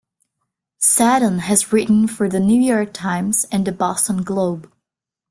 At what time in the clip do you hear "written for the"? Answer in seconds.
1.71-2.39